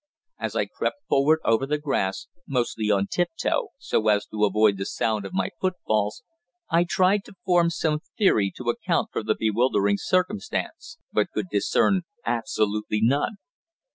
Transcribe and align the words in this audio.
As 0.39 0.55
I 0.55 0.65
crept 0.65 0.97
forward 1.07 1.41
over 1.45 1.67
the 1.67 1.77
grass, 1.77 2.25
mostly 2.47 2.89
on 2.89 3.05
tiptoe, 3.05 3.67
so 3.77 4.07
as 4.07 4.25
to 4.31 4.45
avoid 4.45 4.77
the 4.79 4.85
sound 4.87 5.25
of 5.25 5.33
my 5.35 5.51
footfalls, 5.61 6.23
I 6.71 6.85
tried 6.85 7.23
to 7.25 7.35
form 7.45 7.69
some 7.69 7.99
theory 8.17 8.51
to 8.57 8.71
account 8.71 9.09
for 9.11 9.21
the 9.21 9.35
bewildering 9.37 9.97
circumstance, 9.99 10.97
but 11.13 11.29
could 11.29 11.49
discern 11.51 12.01
absolutely 12.25 12.99
none. 13.03 13.35